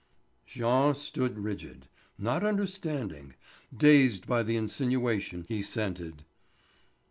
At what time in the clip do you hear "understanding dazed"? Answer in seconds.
2.43-4.25